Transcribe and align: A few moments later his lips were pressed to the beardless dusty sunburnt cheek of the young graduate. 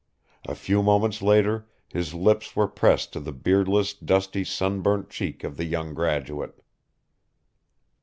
A 0.49 0.55
few 0.55 0.81
moments 0.81 1.21
later 1.21 1.67
his 1.87 2.15
lips 2.15 2.55
were 2.55 2.67
pressed 2.67 3.13
to 3.13 3.19
the 3.19 3.31
beardless 3.31 3.93
dusty 3.93 4.43
sunburnt 4.43 5.11
cheek 5.11 5.43
of 5.43 5.57
the 5.57 5.65
young 5.65 5.93
graduate. 5.93 6.59